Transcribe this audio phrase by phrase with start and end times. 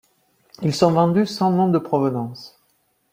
[0.63, 2.59] Ils sont vendus sans nom de provenance.